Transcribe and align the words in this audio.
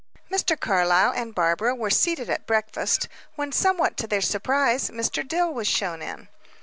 Mr. 0.31 0.59
Carlyle 0.59 1.11
and 1.11 1.35
Barbara 1.35 1.75
were 1.75 1.91
seated 1.91 2.27
at 2.27 2.47
breakfast, 2.47 3.07
when, 3.35 3.51
somewhat 3.51 3.97
to 3.97 4.07
their 4.07 4.19
surprise, 4.19 4.89
Mr. 4.89 5.21
Dill 5.27 5.53
was 5.53 5.67
shown 5.67 6.01
in. 6.01 6.27